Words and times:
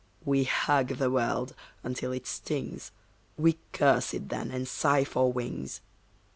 We 0.25 0.45
hug 0.45 0.97
the 0.97 1.11
world 1.11 1.53
until 1.83 2.11
it 2.11 2.25
stings, 2.25 2.91
We 3.37 3.59
curse 3.71 4.15
it 4.15 4.29
then 4.29 4.49
and 4.49 4.67
sigh 4.67 5.03
for 5.03 5.31
wings. 5.31 5.81